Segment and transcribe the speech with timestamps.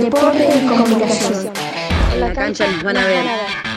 [0.00, 1.52] Deporte y comunicación.
[2.14, 3.71] En la cancha nos van a ver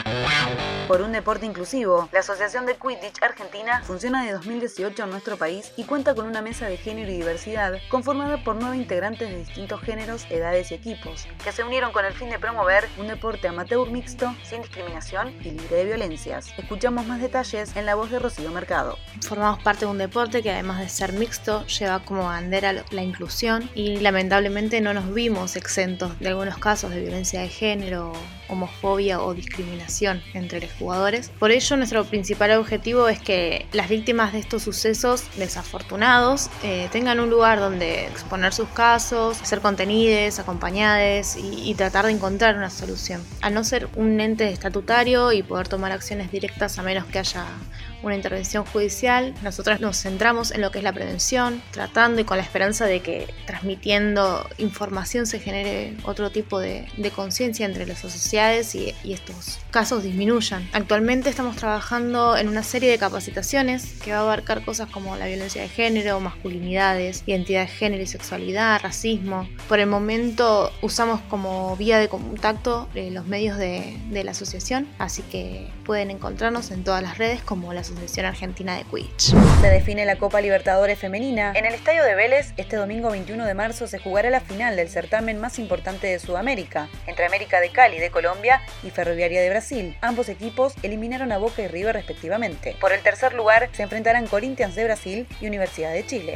[0.86, 2.08] por un deporte inclusivo.
[2.12, 6.42] La Asociación de Quidditch Argentina funciona de 2018 en nuestro país y cuenta con una
[6.42, 11.26] mesa de género y diversidad conformada por nueve integrantes de distintos géneros, edades y equipos,
[11.42, 15.50] que se unieron con el fin de promover un deporte amateur mixto, sin discriminación y
[15.50, 16.52] libre de violencias.
[16.56, 18.96] Escuchamos más detalles en la voz de Rocío Mercado.
[19.22, 23.68] Formamos parte de un deporte que además de ser mixto, lleva como bandera la inclusión
[23.74, 28.12] y lamentablemente no nos vimos exentos de algunos casos de violencia de género,
[28.48, 31.30] homofobia o discriminación entre los jugadores.
[31.38, 37.20] Por ello, nuestro principal objetivo es que las víctimas de estos sucesos desafortunados eh, tengan
[37.20, 42.70] un lugar donde exponer sus casos, ser contenidos, acompañados y, y tratar de encontrar una
[42.70, 43.22] solución.
[43.40, 47.46] Al no ser un ente estatutario y poder tomar acciones directas a menos que haya
[48.02, 52.36] una intervención judicial, nosotros nos centramos en lo que es la prevención, tratando y con
[52.36, 58.74] la esperanza de que transmitiendo información se genere otro tipo de, conciencia entre las sociedades
[58.74, 60.68] y, y, estos casos disminuyan.
[60.72, 65.26] Actualmente estamos trabajando en una serie de capacitaciones que va a abarcar cosas como la
[65.26, 69.48] violencia de género, masculinidades, identidad de género y sexualidad, racismo.
[69.68, 74.88] Por el momento usamos como vía de contacto eh, los medios de, de la asociación,
[74.98, 79.36] así que pueden encontrarnos en todas las redes como la Asociación Argentina de.
[79.60, 81.52] Se define la Copa Libertadores Femenina.
[81.54, 84.88] En el Estadio de Vélez, este domingo 21 de marzo se jugará la final del
[84.88, 89.96] certamen más importante de Sudamérica, entre América de Cali de Colombia y Ferroviaria de Brasil.
[90.00, 92.76] Ambos equipos eliminaron a Boca y River respectivamente.
[92.80, 96.34] Por el tercer lugar se enfrentarán Corinthians de Brasil y Universidad de Chile.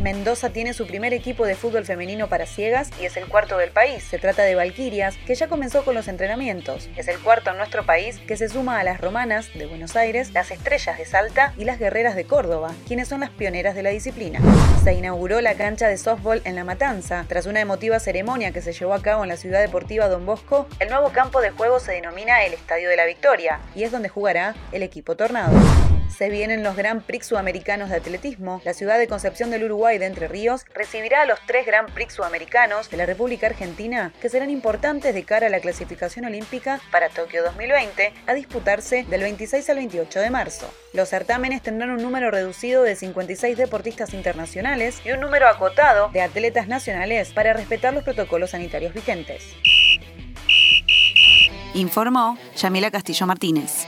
[0.00, 3.70] Mendoza tiene su primer equipo de fútbol femenino para ciegas y es el cuarto del
[3.70, 4.04] país.
[4.04, 6.90] Se trata de Valquirias, que ya comenzó con los entrenamientos.
[6.94, 10.32] Es el cuarto en nuestro país que se suma a las romanas de Buenos Aires,
[10.32, 13.90] las estrellas de Salta y las guerreras de Córdoba, quienes son las pioneras de la
[13.90, 14.38] disciplina.
[14.84, 17.24] Se inauguró la cancha de softball en La Matanza.
[17.26, 20.68] Tras una emotiva ceremonia que se llevó a cabo en la ciudad deportiva Don Bosco,
[20.80, 24.10] el nuevo campo de juego se denomina el Estadio de la Victoria y es donde
[24.10, 25.54] jugará el equipo Tornado
[26.14, 28.60] se vienen los Grand Prix Sudamericanos de Atletismo.
[28.64, 32.14] La ciudad de Concepción del Uruguay de Entre Ríos recibirá a los tres Grand Prix
[32.14, 37.08] Sudamericanos de la República Argentina que serán importantes de cara a la clasificación olímpica para
[37.08, 40.73] Tokio 2020 a disputarse del 26 al 28 de marzo.
[40.92, 46.22] Los certámenes tendrán un número reducido de 56 deportistas internacionales y un número acotado de
[46.22, 49.42] atletas nacionales para respetar los protocolos sanitarios vigentes.
[51.74, 53.86] Informó Yamila Castillo Martínez.